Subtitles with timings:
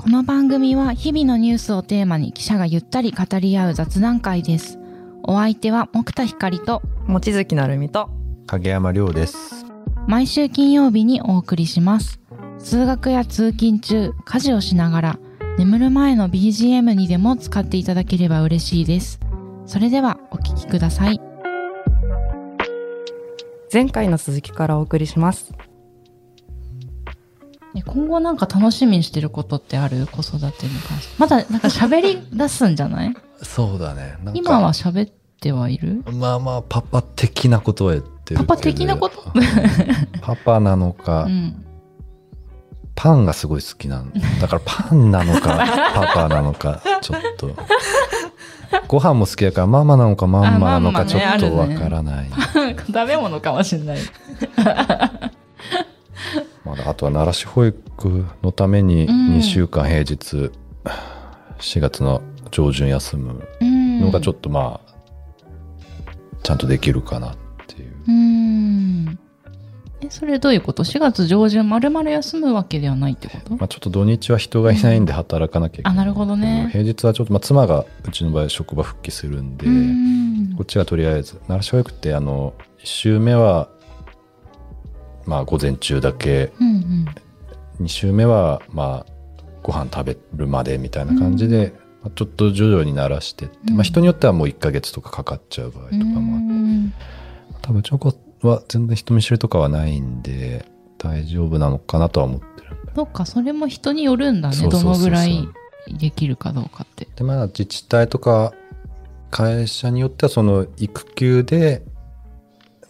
[0.00, 4.78] この番組は日々のニュースをテーマに記者がゆったり語り合う雑談会です。
[5.24, 8.08] お相手は木田光と望月なるみと
[8.46, 9.66] 影山亮です。
[10.08, 12.18] 毎週金曜日にお送りします。
[12.58, 15.18] 通学や通勤中、家事をしながら
[15.58, 19.20] 眠る前の BGM にでも使っていただければ嬉しいです。
[19.66, 21.20] それではお聞きください。
[23.70, 25.69] 前回の続きからお送りしますね
[27.86, 30.06] 今後なんか楽しみにしてることってある？
[30.06, 31.14] 子育てに関して。
[31.18, 33.14] まだなんか喋り出すんじゃない？
[33.42, 34.16] そうだね。
[34.34, 36.02] 今は喋ってはいる？
[36.12, 38.40] まあまあ、パパ的なことは言ってる。
[38.40, 39.22] パパ的なこと？
[39.34, 39.42] うん
[40.20, 41.64] パパなのか、 うん。
[42.96, 44.06] パンがすごい好きなの。
[44.40, 45.56] だからパンなのか、
[45.94, 47.56] パパなのか、ちょっと。
[48.86, 52.30] ご飯も好きだから、ママなのか、マンマなのか、ちょっとわからない。
[52.86, 53.98] 食べ物かもしれない。
[56.70, 60.50] まだあとは奈良市保育のためにうん2週間平日、
[61.58, 64.00] 4月の上旬休むうん。
[64.00, 64.90] のがちょっとまあ、
[66.42, 67.36] ちゃんとできるかなっ
[67.66, 67.92] ていう。
[68.08, 69.18] うん。
[70.00, 73.56] え、それどういうこと ?4 月上旬丸々休むわけではないってこと？
[73.56, 75.92] まあ、ちょっと土日は人がいないんで働かなきゃいけない。
[75.92, 76.68] あ、なるほどね。
[76.70, 80.10] 平日はちょっと、まあ、妻がうちの場合職場復帰するんで、うん
[80.56, 83.68] こっちがとりあえず奈良市保育ってあの1週目は
[85.30, 86.66] まあ午前中だけうん
[87.78, 87.84] うん。
[87.84, 89.12] 2週目はまあ
[89.62, 91.72] ご飯食べるまでみたいな感じで、
[92.02, 96.92] まあちょっと徐々に慣らしてって、うんまあ、人によってはもう1ヶ月とかかかっちゃう場合とかもあって、うん
[97.62, 100.64] 多分うちの子は全然人見知りとかはないんで
[100.96, 104.56] 大丈夫なのかなとは思ってるんだそっか、それも人によるんだね。
[104.68, 105.46] どのぐらい
[105.88, 107.06] できるかどうかって。
[107.16, 108.52] でまあ自治体とか
[109.30, 111.82] 会社によってはその育休で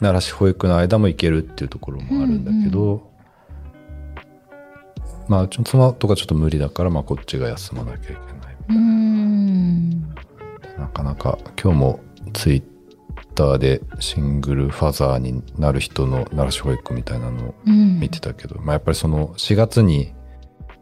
[0.01, 3.11] 奈良市保育の間も行けるっていうところもあるんだけど、
[5.29, 10.01] まあうちの妻とかちょっと無理だからまあこっちが休まなきゃいけないうん。
[10.79, 12.01] なかなか今日も
[12.33, 12.63] ツイッ
[13.35, 18.01] ターでシングルファザーになる人の奈良市保育みたいなのをうん。
[18.01, 20.15] 見てたけど、まあやっぱりその4月に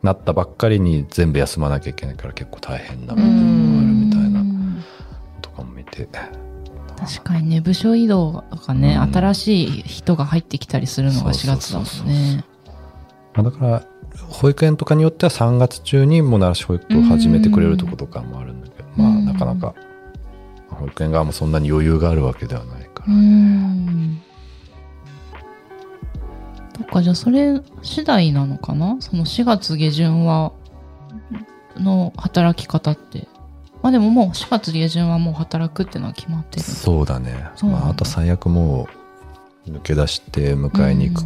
[0.03, 4.85] なったばっかりに全部休まなきゃいけないから結構大変な部分もあるみたいなうん
[5.43, 6.07] とかも見て
[6.99, 12.45] 確かにね、部署移動とかね、うん新しい人が入ってきたりするのが4そうそう月だもんね。
[13.35, 13.83] まあ、だから
[14.29, 19.75] 保育園とかによっては3月中にもう奈良市保育を始めてくれるとことかもあるんだけど、まあうんなかなか
[20.71, 24.21] 保育園側もそんなに余裕があるわけではないかうら、ん。
[26.77, 28.97] そっか、じゃあそれ次第なのかな？
[29.01, 30.53] その4月下旬は、
[31.77, 33.29] の働き方って。
[33.89, 36.63] まあでももう4月下旬はもう働くってのは決まってる。
[36.63, 38.87] そうだねそうまあ、あと最悪も
[39.67, 41.25] う抜け出して迎えに行く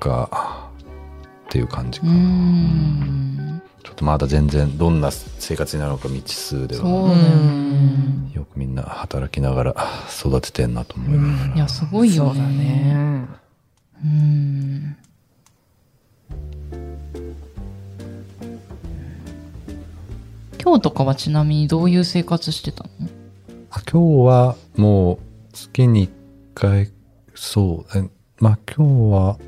[0.00, 0.68] か
[1.46, 3.62] っていう感じかうな、ん。
[3.84, 8.32] ちょっとまだ全然どんな生活になるのか未知数ではそうだよね。
[8.34, 9.76] よくみんな働きながら
[10.10, 13.28] 育ててんなと思いながら、いや、すごいよそうだね
[14.04, 14.96] うん。
[20.64, 22.90] 今日とかはちなみにどういう生活してたの？
[23.90, 25.18] 今日はもう
[25.52, 26.10] 月に1
[26.54, 26.92] 回
[27.34, 28.08] そうえ
[28.38, 29.38] まあ今日は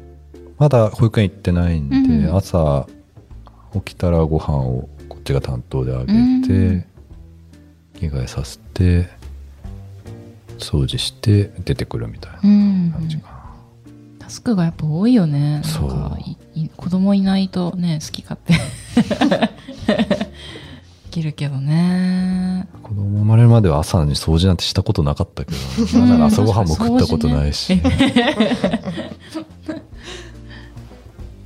[0.59, 2.89] まだ保育園行ってないんで、うん朝
[3.75, 6.17] 起きたらご飯をこっちが担当であげて、う
[6.73, 6.85] ん
[7.95, 9.09] 着替えさせて
[10.59, 13.55] 掃除して出てくるみたいなうん感じかな、
[14.19, 15.63] タスクがやっぱ多いよね。
[15.65, 16.19] そう。
[16.77, 18.55] 子供いないとね、好き勝手。
[21.15, 22.67] できるけどね。
[22.83, 25.57] 子供生まれるまでは朝に掃除なんてしたことなかったけど、
[26.01, 27.75] うんまだ朝ごはんも食ったことないし、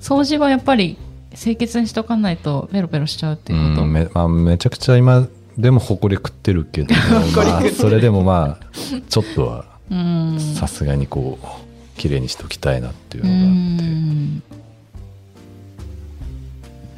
[0.01, 0.97] 掃除はやっぱり
[1.35, 3.87] 清潔にしとかないとペロペロしちゃうってういうこと？
[3.87, 5.29] んめまあ、めちゃくちゃ今
[5.59, 6.95] でも埃食ってるけど
[7.37, 8.67] まあ、それでもまあ
[9.11, 10.39] ちょっとはうん。
[10.55, 11.47] さすがにこう
[11.99, 13.45] 綺麗にしておきたいなっていううのがあっ
[13.79, 14.43] て、ん。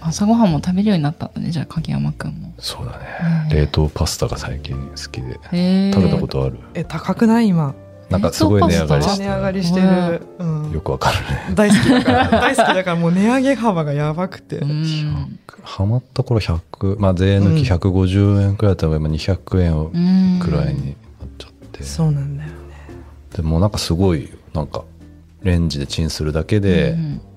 [0.00, 2.52] 朝ごはんも食べるようになったんだね、じゃあ影山くんも。
[2.58, 3.48] そうだね。
[3.48, 5.34] ね冷凍パスタが最近好きで。
[5.94, 7.48] 食べたことある、え高くない？
[7.48, 7.74] 今。
[8.08, 10.72] なんかすごい値上がり値して上がりしてる、うん。
[10.72, 11.54] よくわかるね。
[11.54, 12.28] 大好きだから。
[12.28, 15.38] 大好きだからもう値上げ幅がやばくて、うん。
[15.62, 20.96] ハマった頃100まあ税抜き150円くらいだったら今200円くらいになっ
[21.38, 22.56] ちゃって、そうなんだよね。
[23.36, 24.82] でもなんかすごいなんか
[25.42, 27.29] レンジでチンするだけで、うんまあ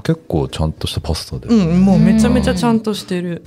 [0.00, 3.44] 結構ちゃんとしたパスタで、うんもうめちゃめちゃちゃんとしてる。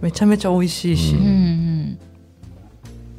[0.00, 1.24] めちゃめちゃ美味しいし、ううん。
[1.24, 1.98] ん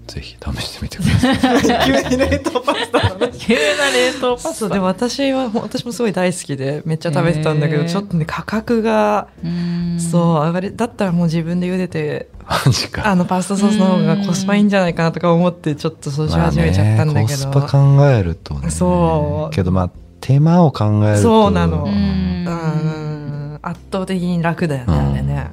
[0.08, 2.10] ぜひ試してみてください。
[2.10, 3.00] 急に冷凍パスタ。
[3.30, 10.00] 急な冷凍パスタでも私は私もすごい大好きでめっちゃ食べてたんだけど、ちょっとね価格が、うん。
[10.00, 12.30] そうあれだったらもう自分で茹でて
[12.66, 13.06] マジか。
[13.08, 19.92] あのパスタソースの方がコスパいいんじゃないかなとか思ってちょっとそうし始めちゃったんだけど、まあね、コスパ考えるとねそうけどまあ
[20.22, 21.22] 手間を考えると。
[21.22, 21.84] そうなの。
[21.84, 22.44] ううん。
[22.46, 25.12] ん圧倒的に楽だよね、うん。
[25.14, 25.52] あれね。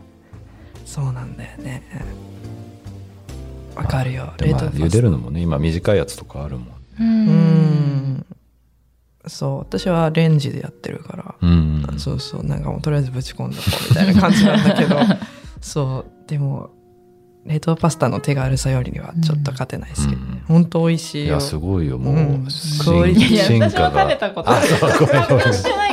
[0.84, 1.82] そうなんだよね。
[3.74, 4.32] わかるよ。
[4.38, 6.68] 冷凍茹でるのもね今短いやつとかあるもん。
[6.68, 8.26] ううんん。
[9.26, 9.58] そう。
[9.60, 11.86] 私はレンジでやってるから、うん。
[11.98, 12.44] そうそう。
[12.44, 14.96] なんかもうとりあえずぶち込んどこうみたいな感じなんだけど。
[15.60, 16.28] そう。
[16.30, 16.70] でも
[17.46, 21.26] 冷凍パスタの手軽さよりはちょっと勝てないですけどね、うん本当美味しいよ。
[21.26, 21.96] いやすごいよ。
[21.96, 22.50] もう、うん。
[22.50, 24.90] 進クオリティいや進私も化が食べたことあそう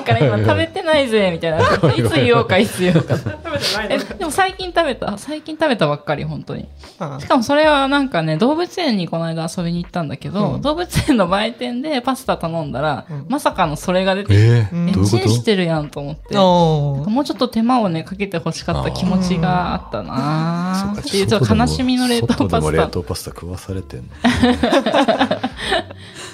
[0.02, 1.60] から今食べてないぜみたいな。
[1.96, 3.18] いつ言おうかいつ言おうか。
[3.20, 5.18] 食べてないえでも最近食べた？
[5.18, 6.68] 最近食べたばっかり本当に。
[7.00, 10.62] のしかもそれはなんかね動物園にこの間遊びに行ったんだけど、うん。
[10.62, 13.26] 動物園の売店でパスタ頼んだら、うん。
[13.30, 16.36] まさかのそれが出てきて、えーうんどういうこチンしとてるやんと思って。
[16.36, 21.02] もうちょっと手間をねかけてほしかった気持ちがあったなー。
[21.02, 24.06] っていうちょっと悲しみの冷凍外でも冷パスタ凍パスタ食わされてんの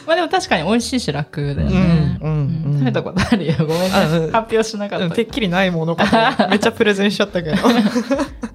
[0.08, 2.74] まあでも確かに美味しいし楽だよね、うんうんうん。
[2.80, 3.54] 食べたことあるよ。
[3.68, 3.88] ごめんね
[4.32, 7.58] 発表しなかったてっきりないものかとめっちゃプレゼンしちゃったけど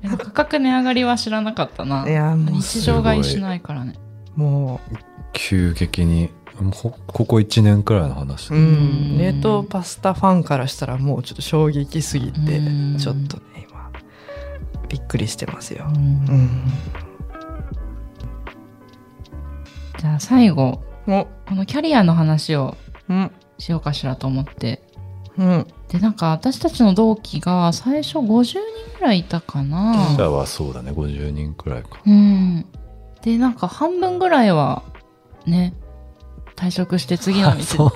[0.03, 3.95] え価格値上がりは知らなかったないやもう日常買いしないからね
[4.35, 4.81] も
[5.33, 6.31] 急激に
[6.75, 12.97] ほここ1年くらいの話う、うん、冷凍パスタファンからしたらもうちょっと衝撃すぎてうん。
[12.99, 13.91] ちょっとね今
[14.89, 15.97] びっくりしてますよう、ん。
[15.97, 16.51] うん、
[19.99, 22.77] じゃあ最後おこのキャリアの話を
[23.09, 23.31] うん。
[23.59, 24.83] しようかしらと思って。
[25.39, 25.67] うん。
[25.89, 28.59] でなんか私たちの同期が最初50人
[28.99, 30.07] ぐらいいたかな。
[30.11, 30.91] 記者はそうだね。
[30.93, 32.01] 50人くらいか。
[32.05, 32.67] うん。
[33.23, 34.83] でなんか半分ぐらいは
[35.47, 35.75] ね
[36.57, 37.63] 退職して次の道。
[37.65, 37.89] そう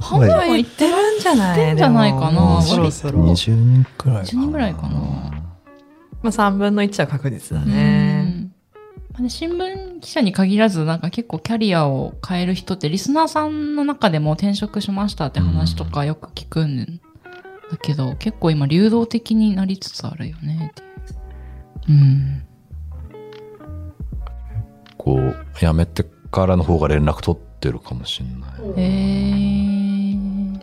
[0.00, 1.58] 半分はは行ってるるんじゃない？
[1.58, 4.42] 行ってんじゃないかなそろそろ、20人くらいかな。
[4.42, 4.88] 20人くらいかな。
[6.22, 8.39] まあ、3分の1は確実だうねん
[9.12, 17.00] まあね新聞記者に限らずなんか結構キャリアを変える人ってリスナーさんの中でも転職しましたって話とかよく聞くん
[17.70, 20.88] だけど、結構今流動的になりつつあるよねっていう。
[21.88, 22.42] うん。
[24.98, 28.80] こう辞めてからの方が連絡取ってるかもしれない。
[28.80, 30.60] へー。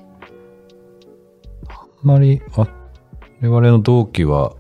[1.70, 4.57] あんまり我々の同期は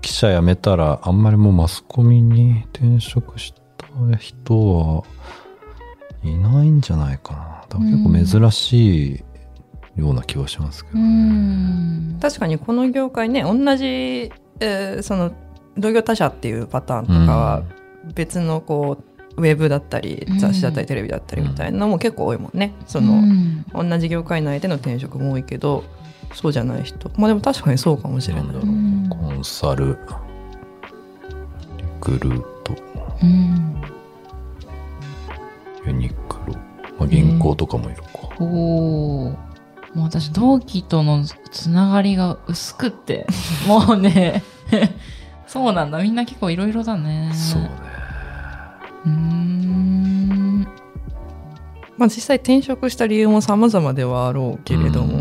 [0.00, 5.04] 記者辞めたらあんまりもうマスコミに転職した人は
[6.22, 7.38] いないんじゃないかな。
[7.68, 9.24] だから結構珍しい
[9.96, 12.18] ような気はしますけど、うん。
[12.20, 15.32] 確かにこの業界ね同じ、えーその
[15.76, 17.62] 同業他社っていうパターンとかは
[18.14, 18.98] 別のこ
[19.36, 22.74] うウェブだったりうん雑誌だったりテレビだったりみたいなのも結構多いもんね。
[22.86, 23.16] その、う
[23.84, 23.88] ん。
[23.90, 25.84] 同じ業界内での転職も多いけど
[26.34, 27.10] そうじゃない人。
[27.16, 28.44] まあでも確かにそうかもしれない。
[28.44, 28.60] う。
[28.60, 29.08] うん。
[29.08, 29.98] コンサル。
[31.76, 32.74] リクルート。
[33.22, 33.82] うん。
[35.86, 36.54] ユニクロ、
[36.98, 38.08] まあ、銀行とかもいるか、
[38.38, 39.30] おお
[39.94, 43.26] もう私同期とのつながりが薄くって。
[43.66, 44.42] もうね。
[45.46, 45.98] そうなんだ。
[46.02, 47.30] みんな結構いろいろだね。
[47.32, 47.70] そうね。
[49.06, 50.68] うーん。
[51.96, 55.17] まあ実際転職した理由も様々ではあろうけれども、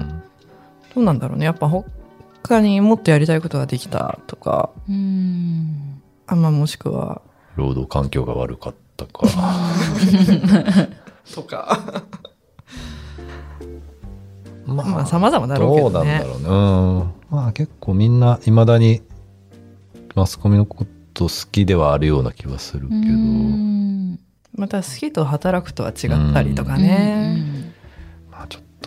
[0.97, 1.45] うんどうなんだろうね。
[1.45, 4.71] やっぱ他にもっとやりたいことができたとか。
[4.89, 6.01] うーん。
[6.25, 7.21] あまあもしくは。
[7.55, 9.27] 労働環境が悪かったか。
[11.35, 12.03] とか。
[14.65, 15.93] ままあ様々だろうけどね。
[15.93, 16.47] どうなんだろうね。
[16.47, 16.51] う
[17.05, 17.13] ん。
[17.29, 19.03] まあ結構みんないまだに
[20.15, 23.01] マスコミのこと好きではあるような気はするけど、
[24.55, 27.37] また好きと働くとは違ったりとかね、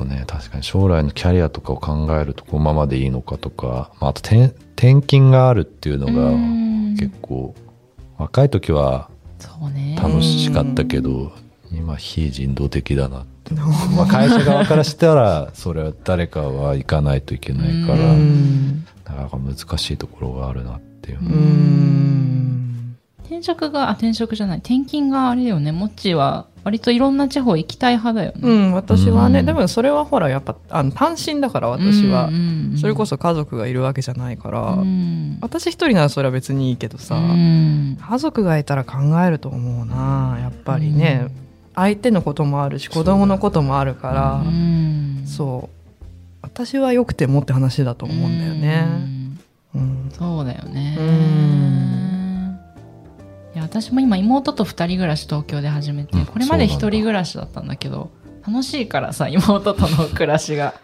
[0.01, 6.97] とね確かに将来のキャリアとかを考えるとこのままでいいのかとか、まあ、あと転転勤があるっていうのうんがうん。
[6.99, 7.55] 結構
[8.19, 9.11] 若い時は
[9.97, 11.33] 楽しかったけど
[11.73, 13.55] 今非人道的だなって、
[13.97, 18.85] まあ、会社側からしたらそれは誰かは行かないといけないかうらん。
[19.05, 21.19] なかなか難しいところがあるなっていう。
[21.19, 22.51] う
[23.25, 24.59] 転職があ転職じゃない。
[24.59, 25.71] 転勤があれよね。
[25.71, 29.47] もっちは割といろんな地方行きたい派だよね、うん、私はね、うん。
[29.47, 32.79] でもそれはほらやっぱあの単身だから私は、うんうんうん。
[32.79, 35.39] それこそ家族がいるわけじゃないから、うん。
[35.41, 37.99] 私一人ならそれは別にいいけどさ、うん。
[38.01, 41.29] 家族がいたら考えると思うなやっぱりね、
[41.75, 44.43] 相手のこともあるし子供のこともあるから。
[44.45, 45.25] う、ん。
[45.27, 45.77] そう。
[46.43, 48.87] 私は良くてもって話だと思うんだよね。
[49.75, 49.81] うん。
[49.81, 50.11] うん。
[50.11, 50.97] そうだよね。
[50.99, 51.07] うん。
[52.09, 52.10] い
[53.61, 56.97] や私も今妹と二人暮らし東京で始めて、うんこれまで一そうなんだ。
[56.97, 58.11] 人暮らしだったんだけど
[58.47, 60.75] 楽しいからさ妹との暮らしが。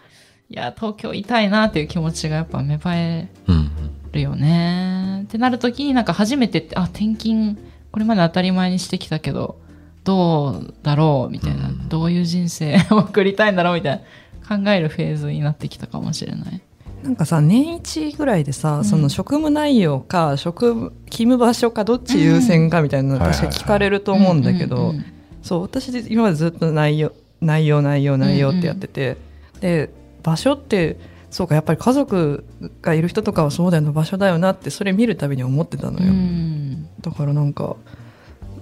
[0.49, 3.71] いや東京いたいなっていう気持ちがやっぱ芽生えうん
[4.13, 5.23] るよね。
[5.23, 7.57] ってなるときになんか初めてあ転勤
[7.91, 9.59] これまで当たり前にしてきたけど
[10.05, 11.89] どうだろうみたいな、うん。
[11.89, 14.03] どういう人生を送りたいんだろうみたい
[14.49, 16.61] な考えるフェーズになってきたかもしれない。
[17.03, 18.85] なんかさ年一ぐらいでさ、うん。
[18.85, 25.05] その職務内容か職務勤務場所かどっち優先かみたいなのうん確か聞かれると思うんだけど、うんうんうん
[25.43, 29.15] そう私で今までずっと内容内容内容内容ってやってて、
[29.61, 29.89] で
[30.21, 30.97] 場所って
[31.29, 32.43] そうかやっぱり家族
[32.81, 36.89] がいる人とかはそうだよな場所だよなってそれ見るたびに思ってたのよ、うん。
[36.99, 37.77] だからなんか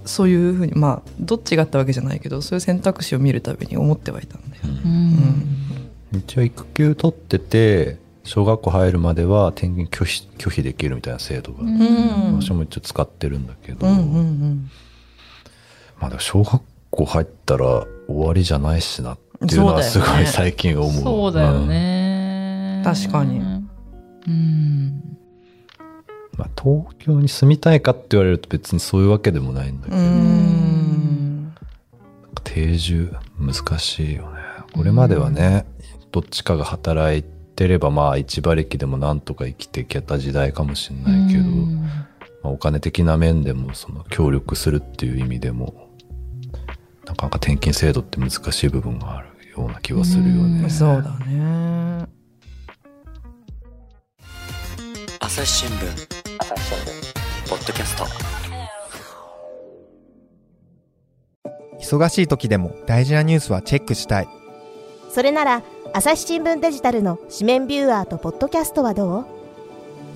[0.06, 5.08] そういうふうにまあどっちがあったわけじゃないけどそういう選択肢を見るたびに思ってはいたんだよ、ううん。
[5.08, 5.58] ん。
[6.20, 12.42] 一応育休取ってて小学校入るまでは転勤拒否拒否できるみたいな制度が、ん。
[12.42, 14.70] 私も一応使ってるんだけど、うんうんうん。
[16.02, 19.18] まあでも小学校入ったら終わりじゃないしなっ
[19.48, 20.92] ていうのはすごい最近思う。
[20.92, 23.40] そうだよね、確かに。
[24.28, 25.02] うん。
[26.36, 31.56] まあ、東京に住みたいかって言われると別にそういうわけでもないんだけうど、ん
[32.44, 34.40] 定住難しいよね。
[34.74, 35.66] これまではね、
[36.12, 37.35] どっちかが働いて
[37.68, 41.76] ればまあ一馬力でもなんとか生きていけた時代かもしれないけど、うん。
[42.44, 45.90] まあ、お金的な面でもその協力するっていう意味でも
[47.06, 50.64] なかなか転勤制度って難しい部分があるような気はするよね。
[50.64, 50.70] うん。
[50.70, 52.08] そうだね。
[55.20, 56.08] 朝日新聞。
[57.50, 58.06] ポッドキャスト。
[61.80, 64.28] 忙しい時でも大事なニュースはチェックしたい。
[65.12, 65.62] それなら
[65.98, 69.26] 朝日新聞デジタルの紙面ビューアーとポッドキャストはどう？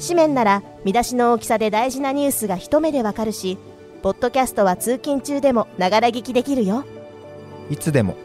[0.01, 3.57] 紙面なら見出しの大きさで大事なニュースが一目でわかるし
[4.01, 6.83] ポッドキャストは通勤中でもながら聞きできるよ。
[7.69, 8.17] いつでも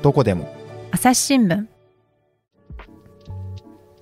[0.00, 0.50] どこでも。
[0.92, 1.66] 朝日新聞。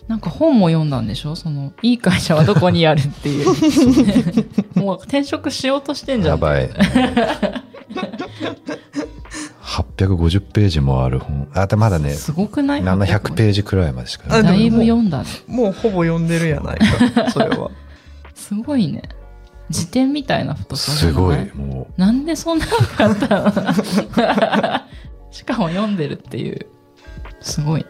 [0.07, 1.35] なんか本も読んだんでしょ？
[1.35, 3.47] そのいい会社はどこにあるっていう。
[4.79, 6.35] もう転職しようとしてんじゃん。
[6.35, 6.71] やばい。
[9.73, 11.49] 850ページもある本。
[11.55, 14.25] あ、でまだね、すごくない？700ページくらいまでしか。
[14.29, 14.43] あない。
[14.43, 15.29] だいぶ読んだね。
[15.47, 17.71] もうほぼ読んでるやないか それは。
[18.35, 19.03] すごいね。
[19.71, 21.51] 辞典みたいな太さすごい。
[21.55, 24.81] もなんでそんなの買ったの？
[25.33, 26.67] しかも読んでるっていう。
[27.41, 27.81] すごい。
[27.81, 27.87] う、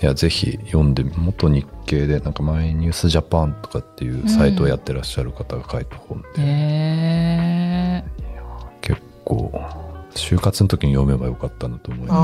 [0.00, 8.04] いや、ぜひ読んで、元日経で、なんかマイニュースジャパンとかっていうサイトをやってらっしゃる方が書いた本で、へえ
[8.80, 9.50] 結構、
[10.16, 12.16] 就活の時に読めばよかったなと思います。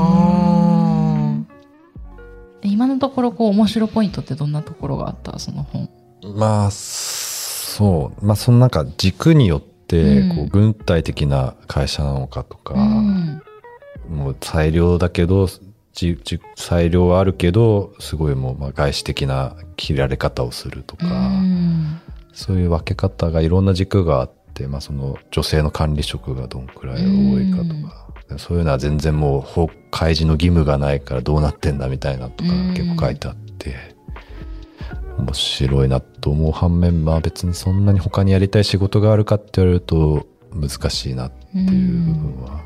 [2.65, 5.37] あ今のところこう面白ポイントってどんなところがあった？
[5.39, 5.89] その本。
[6.35, 8.25] まあ、そう。
[8.25, 13.41] まあ、そのなんか軸によって、うんこう、軍隊的な会社なのかとか、うん
[14.09, 15.47] もう裁量だけど、
[15.93, 21.99] じじ裁量はあるけど、すごいもう、まあ、外資的な切られ方をするとか、うん
[22.31, 32.73] そういう分け方がいろんな軸があって、まあ、その女性の管理職がどんくらい多いかとか、そういうのは全然もう法開示の義務がないからどうなってんだみたいなとかうん。
[32.73, 33.75] 結構書いてあって、
[35.17, 42.61] 面白いなと思う反面、まあ別にそんなに他にやりたい仕事があるかって言われると難しいなっていう部分は。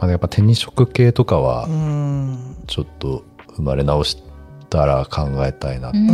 [0.00, 1.66] まあやっぱ手に職系とかは
[2.66, 3.24] ちょっと
[3.56, 4.22] 生まれ直し
[4.68, 6.00] たら考えたいなってう。
[6.00, 6.08] うん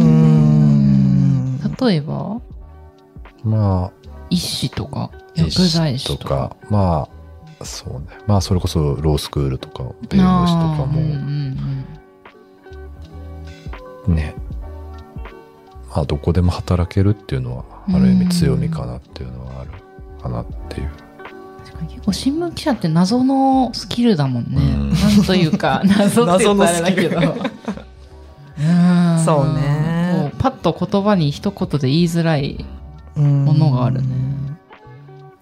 [1.56, 1.60] ん。
[1.80, 2.40] 例えば？
[3.42, 3.92] まあ
[4.30, 6.56] 医師とか薬剤師とか。
[6.70, 7.08] ま
[7.60, 8.06] あそうね。
[8.26, 11.56] まあそれこそロースクールとか弁護士とかあーうん
[14.06, 14.16] うもん。
[14.16, 14.34] ね。
[15.90, 19.70] まあどこでも働けるっていうのはある意味強みかなっていうのはある
[20.22, 20.90] かなっていう。
[21.88, 24.56] 結構新聞記者って謎のスキルだもんね。
[24.56, 24.90] うん。
[24.90, 27.20] なんというか 謎って言ったらあれだけど。
[27.20, 29.24] うん。
[29.24, 30.32] そうね。
[30.38, 32.64] パッと言葉に一言で言いづらい
[33.14, 34.08] もものがあるね。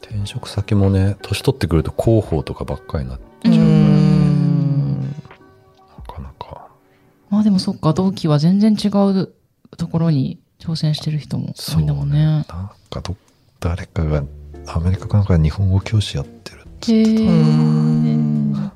[0.03, 3.73] 転職先もね年取ってくると広報とかばっかりになっうちゃうからね。
[3.73, 5.01] ん。
[5.03, 5.09] な
[6.07, 6.69] かなか。
[7.31, 9.33] まあでもそっか、同期は全然違う
[9.77, 12.25] ところに挑戦してる人も多いんだもんね。
[12.25, 12.45] なん
[12.91, 13.17] かど
[13.61, 14.25] 誰かが
[14.67, 18.71] アメリカかなんかで日本語教師やってるっつへってた、ー。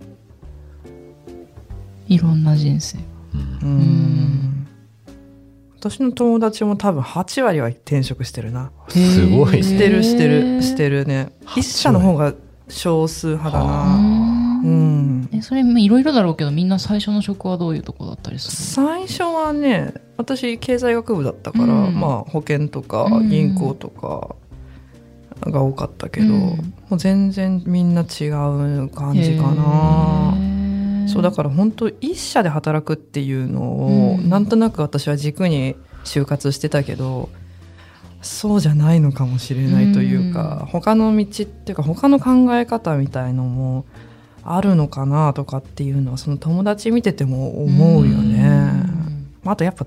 [2.08, 2.98] いろんな人生。
[3.34, 3.40] うん。
[3.62, 4.51] うん
[5.82, 8.70] 私の友達も多分8割は転職してるな。
[8.88, 9.62] すごいね。
[9.64, 11.32] してるしてへるーしてるね。
[11.40, 11.60] 8割。
[11.60, 12.34] 一社の方が
[12.68, 15.20] 少数派だうなーうん。
[15.22, 21.98] んえそれいろいろだろうけどみんな最初の職はどういうとこだったりす最初はね私経済学部だったから、うん。
[21.98, 23.28] まあ保険とかうん。
[23.28, 24.36] 銀行とか、
[25.40, 26.30] が多かったけど、うん。
[26.30, 26.56] も
[26.92, 30.61] う全然みんな違う感じかな。
[31.06, 34.28] そうだから本当一社で働くっていうのを、うん。
[34.28, 37.28] なんとなく私は軸に就活してたけど
[38.22, 43.84] そうじゃないのかもしれないというか、他の道っていうか他の考え方みたいのも
[44.44, 48.72] あるのかなとかっていうのはその友達見てても思うよね。
[49.44, 49.86] あとやっぱ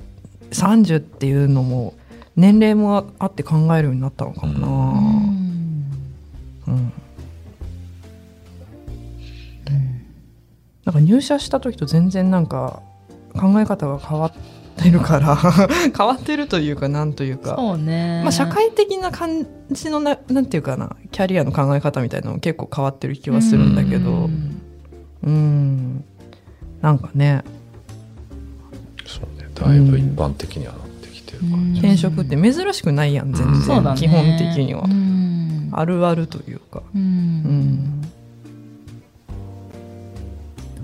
[0.52, 1.94] 30っていうのも
[2.36, 4.68] 年齢もあって考えるようになったのかもな。
[6.68, 6.94] うん
[10.86, 12.82] なんか入社した時と全然なんか
[13.34, 15.36] 考え方が変わってるから
[15.98, 18.22] 変わってるというかなんというか、そうね。
[18.24, 24.12] まあ、社会的な感じのななんていうかなキャリアの考え方みたいなのも結構変わってる気はするんだけど。
[24.12, 24.62] うん。
[25.24, 26.04] うん。
[26.82, 27.44] なんかね。
[29.06, 29.50] そうね。
[29.56, 33.96] だいぶ一般的にはなってきてる感じ、転職って珍しくないやん全然。
[33.96, 34.84] 基本的には。
[34.84, 35.70] うん。
[35.72, 36.84] あるあるというか。
[36.94, 38.02] ううんん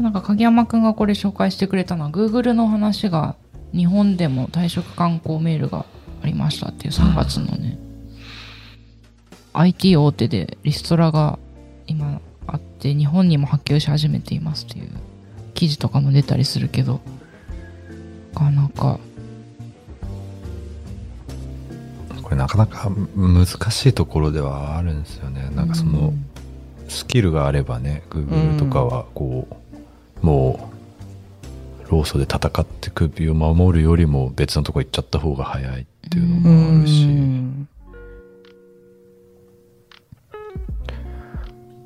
[0.01, 3.35] なんか影山くんがこれ紹介してくれたのは Google の話が
[3.73, 5.85] 日本でも退職観光メールが
[6.21, 7.79] ありましたっていう3月のね、
[9.53, 11.39] IT 大手でリストラが
[11.87, 14.89] 今あって日本にも波及し始めていますっていう
[15.53, 17.01] 記事とかも出たりするけど
[18.33, 18.99] なかなか
[22.23, 25.51] これなかなか難しいところではあるんですよね。
[25.53, 26.13] なんかその
[26.87, 29.55] スキルがあればね Google とかはこう、
[30.21, 30.69] も
[31.87, 37.67] う労組で戦って首を守るよりも別のとこ行っちゃった方が早いっていうのもあるし、うん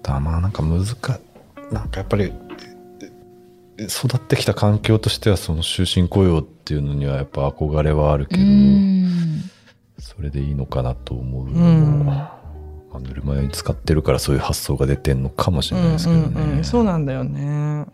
[0.04, 1.20] だまあなんか難か
[1.72, 2.32] なんかやっぱり
[3.78, 9.42] え育ってきた環境としてはその終身雇用っていうのにはやっぱ憧れはあるけうど、ん
[9.98, 12.40] それでいいのかなと思うのま
[12.94, 16.26] あ、ぬるま湯に使ってるからそういう発想が出てんのかもしれないですけどね。
[16.28, 16.64] うんうんうん。
[16.64, 17.42] そうなんだよね。
[17.42, 17.88] まあ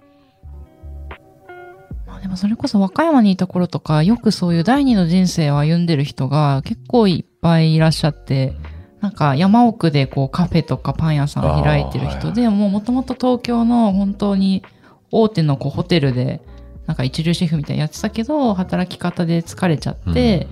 [2.22, 8.56] でもそれこそ和歌山にいた頃とかよくそういう第二の人生を歩んでる人が結構いっぱいいらっしゃって
[9.02, 14.64] なんか山奥でこうカフェとかパン屋さんを開いてる人でもうもともと東京の本当に
[15.10, 16.42] 大手のこうホテルで
[16.86, 20.48] なんか一流シェフみたいにやってたけど働き方で疲れちゃって、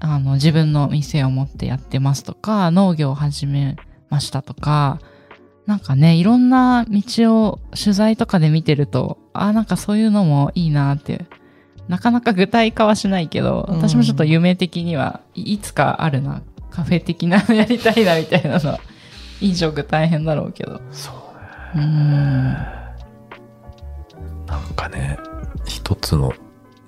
[0.00, 3.76] あの自分の店を持ってやってますとか農業を始め
[4.10, 5.00] ましたとか
[5.66, 7.02] なんかねいろんな道
[7.48, 11.26] を取材とかで見てるとあなんかそういうのもいいなって。
[11.88, 13.76] なかなか具体化はしないけどうん。
[13.78, 16.42] 私もちょっと夢的にはいいつかあるな。
[16.70, 18.70] カフェ的なのやりたいなみたいなの。
[18.70, 18.78] は
[19.40, 20.80] 飲食大変だろうけど。
[20.92, 21.10] そ
[21.74, 21.84] うね。
[21.84, 22.52] うん。
[24.46, 25.18] なんかね
[25.64, 26.32] 一つの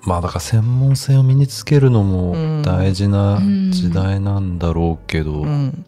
[0.03, 3.39] まあだから専門性を身につけるのも大事な
[3.71, 5.85] 時代なんだろうけど、うん。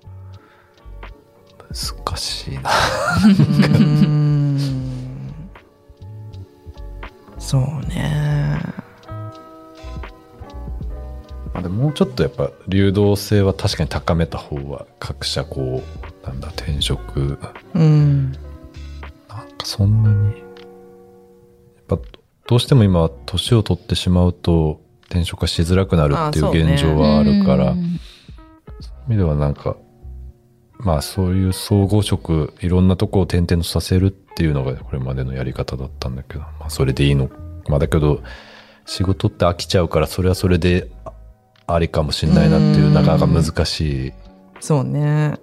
[1.70, 2.70] 難しいな。
[7.44, 8.58] そうね。
[11.54, 17.38] まあでももうちょっとやっぱ流動性は確かに高めた方は各社こうなんだ転職
[17.74, 22.00] うんなんかそんなにやっぱ
[22.48, 28.00] どうしても今は年を取ってしまうと転職がしづらくなるっていう現状はあるから、うん。
[28.80, 29.76] そういう意味ではなんか
[30.80, 37.30] まあそういう総合職いろんなとこを転々とさせるっていうのがこれまでのやり方だったんだけど、まあ、それでいいの
[37.68, 38.22] まあだけど
[38.86, 41.14] 仕事って飽きちゃうからそれはそれであ
[41.68, 42.94] ありかもしんないなっていううん。
[42.94, 44.14] なかなか難しい。
[44.60, 45.36] そうね。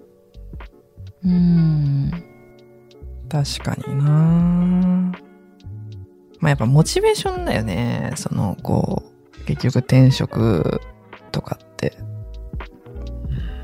[1.25, 2.11] うん。
[3.29, 5.13] 確かにな。
[6.41, 8.13] まあやっぱモチベーションだよね。
[8.17, 9.03] そのこ
[9.39, 10.81] う結局転職
[11.33, 11.70] とかって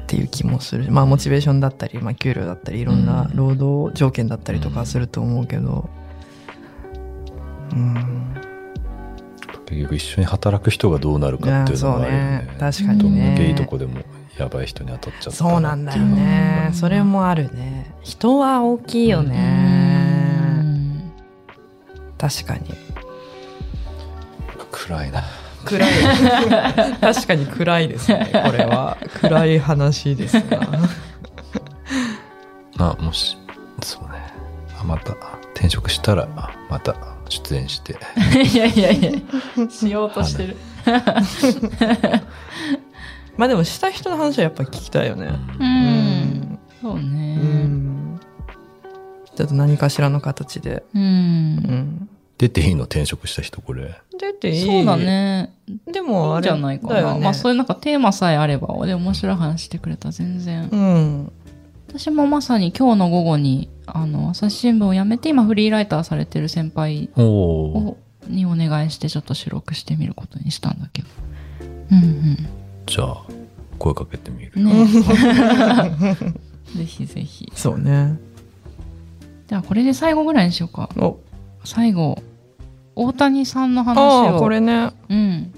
[0.07, 5.91] っていう気もするまあモチベーションだったり、まあ、給料だったりいろんな労働条件だったりとかすると思うけど
[7.73, 8.35] うん。
[9.67, 12.21] 結局一緒に働く人がどうなるかっていうのがあるよね。
[12.39, 12.57] ね。
[12.61, 14.01] 確かにどんだけいいねとこでも
[14.39, 16.71] やばい人に当たっちゃったそうなんだよね。
[16.73, 17.93] それもあるね。
[18.03, 19.39] 人は大きいようね
[20.63, 21.13] ん。
[22.17, 22.75] 確かに。
[24.71, 25.25] 暗いな
[25.67, 25.91] 暗い。
[27.01, 28.31] 確かに暗いですね。
[28.45, 28.97] これは。
[29.21, 30.43] 暗い話ですな
[32.99, 33.37] あもし
[33.83, 34.19] そうね。
[34.81, 35.13] あまた
[35.55, 36.95] 転職したらあまた
[37.29, 37.97] 出演して。
[38.53, 39.11] いやいやいや。
[39.71, 40.57] しようとしてる。
[43.37, 45.27] まあでもした人の話はやっぱ聞きたいよね。
[45.27, 45.69] ううん。
[45.69, 46.59] ん。
[46.81, 48.21] そううねん。
[49.35, 50.85] ちょっと何かしらの形で。
[50.95, 52.85] ううんん出ていいの？
[52.85, 53.95] 転職した人これ。
[54.19, 54.65] 出ていい。
[54.65, 55.55] そうだね。
[55.87, 57.21] でいもあれいんじゃないかな、ね。
[57.21, 60.69] まあそういうなんかテーマさえあればで面白い話してくれたら全然。
[60.71, 61.33] うん。
[61.89, 67.97] 私もまさに今日の午後に、あの、朝日新聞を辞めて、今フリーライターされてる先輩を、
[68.27, 71.09] にお願いして、ちょっと収録してみることにしたんだけど。
[71.93, 72.49] うん
[72.87, 73.25] じゃあ
[73.79, 74.53] 声かけてみる。
[74.57, 74.65] うん。
[74.65, 74.87] ね。
[76.77, 77.51] ぜひぜひ。
[77.55, 78.19] そうね。
[79.49, 80.89] じゃあこれで最後ぐらいにしようか。
[80.97, 81.19] お
[81.67, 82.19] 最後、
[82.95, 84.35] 大谷さんの話を。
[84.35, 85.53] ああこれねうん。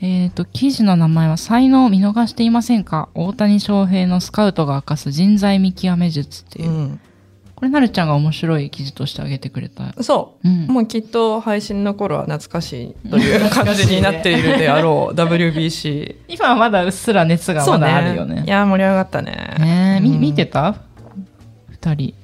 [0.00, 3.08] えっ、と、記事の名前は、才能を見逃していませんか？
[3.14, 6.70] 大谷翔平のスカウトが明かす人材見極め術っていう。
[6.70, 7.00] うん
[7.54, 9.94] これ、なるちゃんが面白い記事としてあげてくれた。
[10.02, 10.66] そううん。
[10.66, 18.42] もうきっと配信の頃は懐かしいという感じになっているであろう WBC 今はまだうっすら熱がまだあるよね。
[18.44, 20.74] いや盛り上がったねねえ、みうん見てた？
[21.70, 22.14] 二人。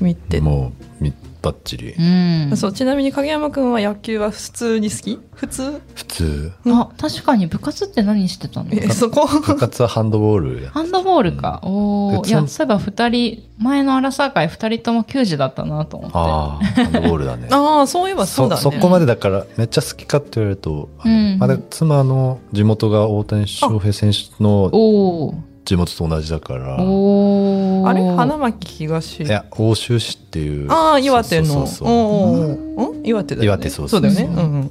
[0.00, 1.12] 見てもうみ
[1.44, 2.56] ばっちりうん。
[2.56, 5.18] そうちなみに影山くんは野球は普通に好き？
[5.34, 5.82] 普通？
[5.94, 8.70] 普通あ、確かに部活って何してたの？
[8.72, 9.26] えそこ？
[9.26, 11.60] 部活はハンドボールやハンドボールか。
[11.62, 12.20] おー。
[12.20, 16.16] 別にいや、そういえば二人、前のアラサー会二人とも球児だったなと思って。
[16.16, 25.34] ああハンドボールだね ああそういえばそうだねそこまでだからめっちゃ好きかって言われると、うんまだ妻の地元が大谷翔平選手の。
[25.64, 27.43] 地元と同じだからおー。
[27.88, 28.02] あれ？
[28.16, 29.22] 花巻東？
[29.22, 30.70] いや奥州市っていう。
[30.70, 31.46] ああ岩手の。
[31.46, 32.94] そうそうそうおう。
[33.02, 33.46] ん岩手だよね。
[33.46, 34.20] 岩手そうそうだよね。
[34.20, 34.52] そううん。
[34.52, 34.70] うん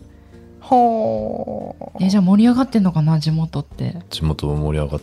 [1.99, 3.97] じゃあ盛り上がってんのかな、地元って。
[4.09, 5.01] 地元も盛り上がっ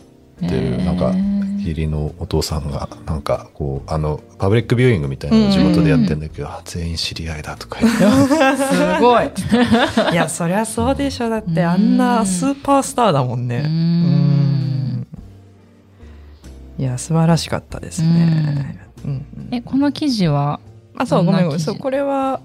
[0.49, 1.13] てる、なんか
[1.59, 7.99] 義理のお父さんがなんかこうあのパブリックビューイングみたいなのを地元でやってんだけど、あ全員知り合いだとか言って。
[8.65, 9.31] すごい。
[10.11, 11.29] いやそりゃそうでしょ。
[11.29, 13.61] だってあんなスーパースターだもんね。
[13.63, 14.70] ううん
[16.81, 18.79] いや素晴らしかったですね。
[19.05, 19.49] うん。
[19.51, 20.59] え、この記事は、
[20.97, 21.59] あそうごめんごめん。
[21.59, 22.41] そうこれは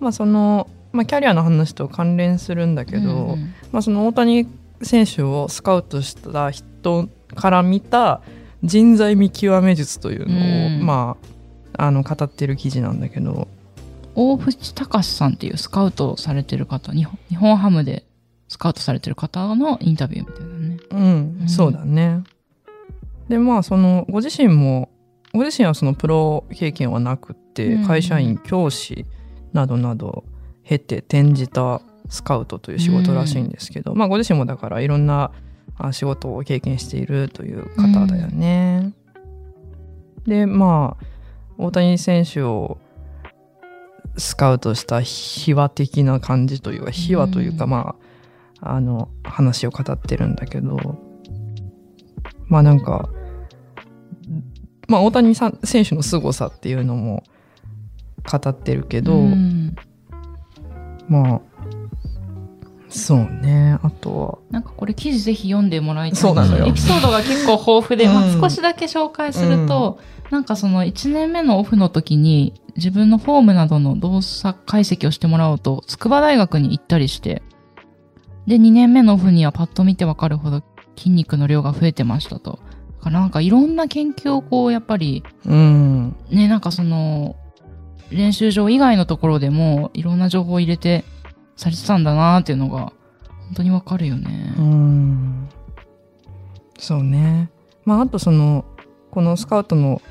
[0.00, 4.48] まあそのまあキャリアの話と関連するんだけど、うんまあ、その大谷
[4.82, 8.22] 選手をスカウトした人から見た
[8.64, 10.84] 人材見極め術というのを、うん。
[10.84, 11.16] ま
[11.78, 13.46] あ、あの語ってる記事なんだけど。
[14.16, 18.04] 大淵隆さんっていうスカウトをされてる方、日本日本ハムで
[18.48, 20.76] スカウトされてる方のインタビューみたいなね。
[20.90, 21.48] うん、うん。
[21.48, 22.24] そうだね。
[23.28, 24.90] でまあそのご自身も
[25.36, 27.86] ご自身はそのプロ経験はなくって、うん。
[27.86, 29.06] 会社員教師
[29.52, 30.24] などなど
[30.64, 35.32] 経て転じたスカウトという仕事らしいんですけど、まあご自身もだからいろんな
[35.78, 38.92] あ仕事を経験しているという方だよね。
[40.26, 41.04] でまあ
[41.58, 42.78] 大谷選手を
[44.16, 47.70] スカウトした秘話的な感じというか秘話というか、うん。
[47.70, 47.96] ま
[48.60, 50.98] ああの話を語ってるんだけど
[52.48, 53.10] まあなんか
[54.86, 57.24] まあ大谷さん選手の凄さっていうのも
[58.30, 59.76] 語ってるけど、うん。
[61.08, 61.40] まあ
[62.88, 63.78] そうね。
[63.82, 66.66] あとなんかこれ記事ぜひ読んでもらいたいそうなのよ。
[66.66, 68.14] エピソードが結構豊富で、うん。
[68.14, 69.98] まあ、少しだけ紹介すると、
[70.30, 77.42] なんかその1年目のオフの時に自分のフォームなどの動作解析をしてもらおうと筑波大学に行ったりして
[78.46, 80.62] で2年目のオフにはパッと見てわかるほど
[80.96, 82.58] 筋肉の量が増えてましたと。
[83.06, 86.16] だからなんかいろんな研究をこうやっぱりうん。
[86.28, 87.36] ねなんかその
[88.10, 91.04] 練習場以外のところでもいろんな情報を入れて
[91.56, 92.92] されてたんだなっていうのが
[93.28, 94.54] 本当にわかるよね。
[94.58, 95.48] うん。
[96.78, 97.50] そうね。
[97.84, 98.64] まああとその
[99.12, 100.02] このスカウトの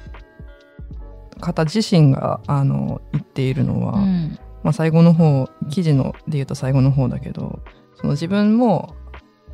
[1.42, 4.40] 方自身があの言っているのは、うん。
[4.64, 7.60] まあ、最後の方記事ので言うと最後の方だけど
[7.96, 8.96] その自分も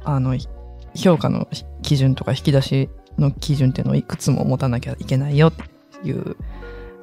[0.06, 0.48] あのひ
[0.96, 1.48] 評価の
[1.82, 5.54] 基準とか引き出しの基準っていうのをいくつも持たなきゃいけないよっ
[6.02, 6.36] ていう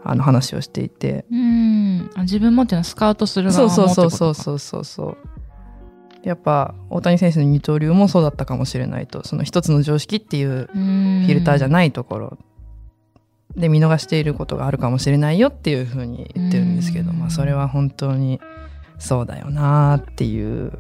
[0.05, 2.11] あの話をしていてうん。
[2.15, 5.17] あ自分もっていうのはスカウトする側もそうってことかそうそうそうそうそう
[6.23, 11.93] やっぱ大谷選手の二刀流もそうだったかもしれないとその一つの常識っていうフィルターじゃない。
[11.93, 12.39] ところ
[13.57, 18.41] で見逃していることがあるかもしれないよっていうふうに言ってるんですけど、うんまあ、それは本当に
[18.99, 20.79] そうだよなっていう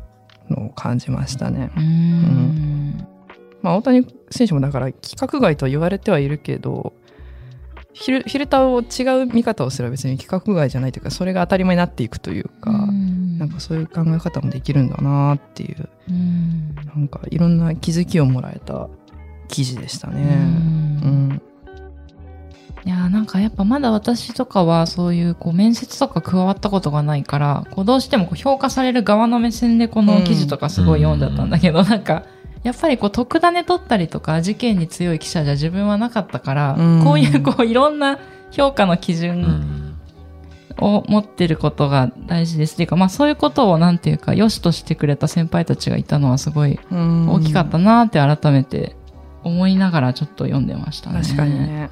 [0.50, 1.70] のを感じましたね。
[1.76, 3.06] うん。
[3.62, 6.92] まあ、大谷選手もだから規格外と言われてはいるけど
[7.94, 13.38] フィルフィルターを違う見方をすれば別に規格外じゃないというかそれが当たり前になっていくというか、うん。
[13.38, 16.74] なんかそういう考え方もできるんだなっていううん。
[16.74, 18.88] なんかいろんな気づきをもらえた
[19.48, 20.22] 記事でしたね。
[20.22, 21.42] うん。
[22.84, 31.18] いやーなんかやっぱまだ私とかはそういうこう面接とか加わったことがないからこうどうしてもこう評価される側の目線でこの記事とかすごい読ん。
[31.18, 32.24] じゃったんだけど、なんか
[32.62, 38.18] やっぱりこう特ダネ取ったりとか事件に強い記者じゃ自分はなかったから、うんこういうこういろんな
[38.50, 39.94] 評価の基う準ん
[40.80, 48.96] を持ってることが大事ですっていうか、まあそういうことをなんていうか良しとしてくれた先輩たちがいたのはすごい大大きかったなって改めて
[49.42, 51.22] 思いながらちょっと読んでましたね。
[51.22, 51.90] 確かにね。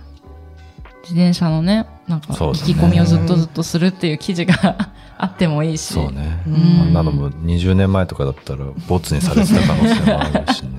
[1.09, 4.55] 自転車のね、なんか、そうですね引き込みをずっとずっとするっていう記事が
[5.19, 5.95] あってもいいし。
[5.95, 6.43] そうね。
[6.47, 10.71] うんあんなのも20年前とかだったら、ボツにされてた可能性もあるしね。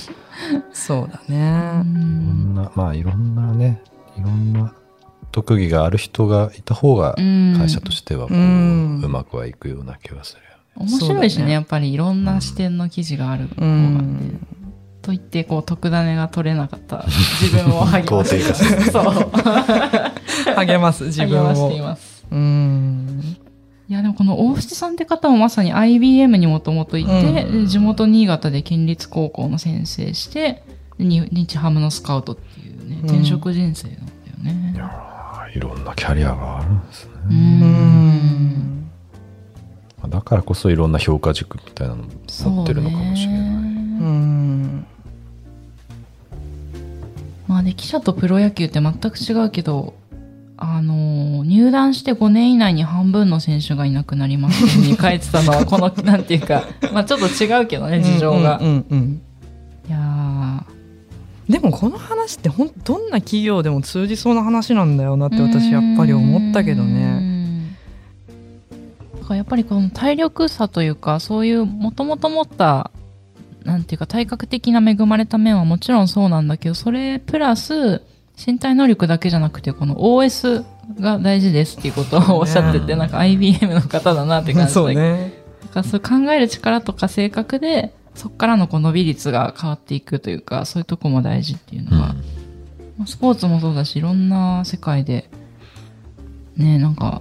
[0.72, 1.38] そうだうね。
[1.38, 3.82] いろんんな、まあいろんなね、
[4.18, 4.72] いろんな
[5.32, 8.42] 特技がある人がいた方が、うん会社としてはこう、うう
[9.06, 10.90] んまくはいくような気がするよね。
[10.92, 14.46] 面白いしねやっぱりいろんな視点の記事がある方うが、ん。
[15.06, 17.04] と言ってこう特ダネが取れなかった
[17.40, 21.80] 自分を励まして肯定化すそう励ます、自分を励ましてい。
[21.80, 23.36] ますうん。
[23.88, 27.12] いやでもこの大淵さんって方もまさに IBM にもともといて、
[27.48, 30.64] うんで地元新潟で県立高校の先生して
[30.98, 34.02] に日ハムのスカウトっていうねうん転職人生なんだ
[34.50, 37.10] よねいやーいろんなキャリアがあるんですね。
[37.30, 38.90] ううん
[40.08, 43.40] だからこそいろんな評価軸みたいなのも持ってるのかもしれない。
[43.40, 44.86] ういん。
[47.46, 49.94] まあで記者とプロ野球って全く違うけど
[50.58, 59.20] あの入団して5年以内に半分の選手がいなくなりますに書いてたのはこの なんていうかまあちょっと違うけどね事情が、うんうんうん
[59.88, 60.66] いや
[61.48, 67.36] でもこの話ってほんどんな企業でも通じそうな話なんだよなって私やっぱり思ったけどね。
[69.28, 72.90] やっぱりこの体力差というかそういうもともと持った
[73.66, 78.00] なんていうか体格的な恵まれた面はもちろんそうなんだけどそれプラス
[78.36, 80.64] 身体能力だけじゃなくてこの OS
[81.00, 85.42] が大事ですっていうことをおっしゃってて、ねなんか IBM の方だなって感じそうだね。
[85.62, 91.96] だからそう考える力とか性格でそこからのこう伸び率が変わっていくというかそういうとこも大事っていうのが、
[92.98, 95.28] まあスポーツもそうだしいろんな世界で
[96.56, 97.20] ねなんか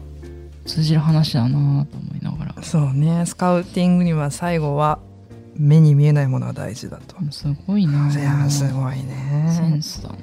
[0.66, 2.64] 通じる話だなと思いながら。
[2.64, 3.26] そうね。
[3.26, 5.00] スカウティングには最後は
[5.58, 7.16] 目に見えないものが大事だと。
[7.32, 9.80] すごいないやすごいセンね。
[9.82, 10.18] スだね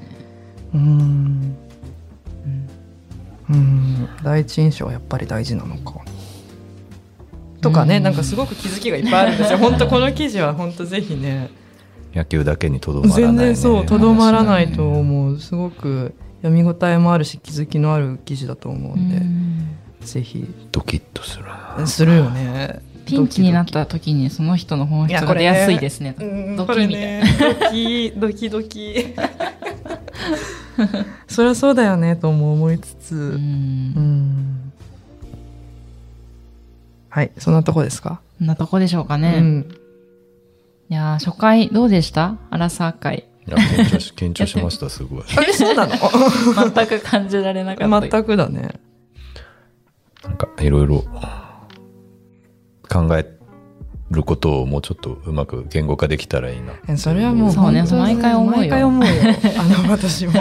[0.75, 1.57] うん。
[3.51, 4.09] うん。
[4.23, 6.01] 第一印象はやっぱり大事なのか。
[7.61, 9.59] とかね、うんなんかすごく気づきがいっぱいあるんですよ。
[9.59, 11.51] 本当この記事は本当ぜひね。
[12.14, 13.27] 野球だけにとどまらない、ね。
[13.27, 19.68] 全然そうとどまらないと話思うすごく読み応えもあるし気づきのある記事だと思うんで、うん
[20.03, 21.87] ぜひドキッとするな。
[21.87, 26.15] するよねピンチになった時にその人の本質が出やすいですね。
[26.19, 27.21] うんドキみたい。
[27.21, 27.25] な、ね
[27.61, 29.15] ドキドキドキ
[31.29, 33.38] そりゃそうだよねとも思いつつ。
[37.09, 39.69] はいそんなとこですか、こんなとこでしょうかね、うん。
[40.88, 42.37] いやー初回どうでした？
[42.51, 43.29] アラサー会。
[43.47, 45.25] いや、緊張し、緊張しました、すごい。
[45.37, 45.93] あれそうなの？
[46.75, 48.71] 全く感じられなかった全くだね。
[50.23, 51.05] なんか、いろいろ
[52.92, 53.26] 考え
[54.11, 56.74] ることをもうちょっとうまく言語化できたらいいな。
[56.88, 58.57] えそれはもうそうね毎回思うよ。
[58.59, 59.12] 毎回思うよ。
[59.59, 60.33] あの 私も。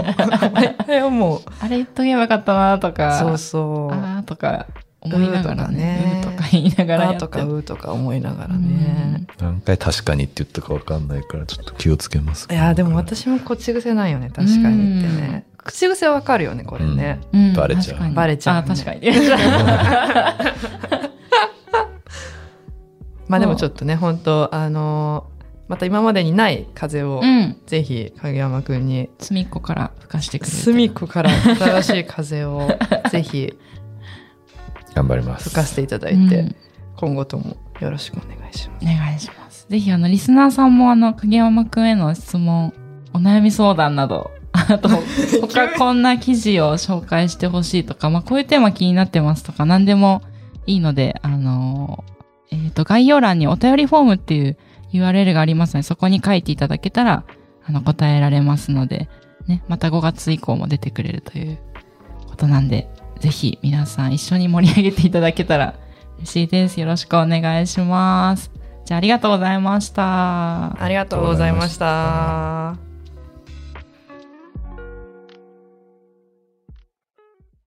[0.54, 1.42] 毎回思う。
[1.60, 3.18] あれ言っとけばよかったなとか。
[3.20, 3.94] そうそう。
[3.94, 4.66] あーとか
[5.00, 6.22] 思いながらね。
[6.22, 6.36] うーとかね。
[6.36, 7.20] うーとか言いながらやって。
[7.20, 9.26] とかうーとか思いながらね。
[9.40, 12.48] 何回確かにって言ったかわかんないから、ちょっと気をつけます。
[12.52, 14.30] いやーでも私も口癖ないよね。
[14.36, 15.46] 確かにってね。
[15.58, 17.22] 口癖わかるよねこれね。
[17.32, 17.54] うん。
[17.54, 18.00] バレちゃう。
[18.14, 18.64] バレちゃうね。
[18.68, 18.86] あー確
[20.90, 21.02] かに。
[23.32, 27.56] まあでもちょっとね本当あのーまた今までにない風をうん。
[27.66, 30.58] ぜひ影山くんに隅っこから吹かしてくれる。
[30.58, 32.70] 隅っこから新しい風を
[33.10, 33.54] ぜひ
[34.94, 35.46] 頑張ります。
[35.46, 36.54] 吹かせていただうんいて、
[36.98, 38.84] 今後ともよろしくお願いします。
[38.84, 39.66] お願いします。
[39.70, 42.74] ぜひあの、リスナーさんもあの、影山くんへの質問、
[43.14, 44.90] お悩み相談など、あと、
[45.42, 50.22] 他こんな記事を紹介してほしいとか、まあ、こういうテーマ気になってますとか、何でも
[50.68, 52.04] いいので、あの、
[52.52, 54.58] えっ、と、概要欄にお便りフォームっていう
[54.94, 57.24] URL がありますので、そこに書いていただけたら、
[57.66, 59.10] あの、答えられますので、
[59.48, 61.58] ね、また5月以降も出てくれるという
[62.28, 62.88] ことなんで、
[63.20, 65.76] ぜひ皆さん一緒に盛り上げていただけたら
[66.18, 66.80] 嬉しいです。
[66.80, 68.52] よろしくお願いします。
[68.86, 70.82] じゃあありがとうございました。
[70.82, 72.91] ありがとうございました。